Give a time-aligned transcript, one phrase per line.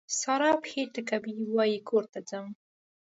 [0.19, 2.47] سارا پښې ټکوي؛ وای کور ته ځم.